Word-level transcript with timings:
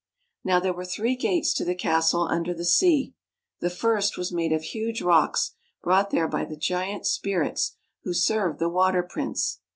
Now 0.43 0.59
there 0.59 0.73
were 0.73 0.83
three 0.83 1.15
gates 1.15 1.53
to 1.53 1.63
the 1.63 1.75
castle 1.75 2.23
under 2.27 2.55
the 2.55 2.65
sea. 2.65 3.13
The 3.59 3.69
first 3.69 4.17
was 4.17 4.31
made 4.33 4.51
of 4.51 4.63
huge 4.63 4.99
rocks, 4.99 5.51
brought 5.83 6.09
there 6.09 6.27
by 6.27 6.43
the 6.45 6.57
giant 6.57 7.05
spirits 7.05 7.75
who 8.03 8.11
served 8.15 8.57
the 8.57 8.67
Water 8.67 9.03
Prince. 9.03 9.59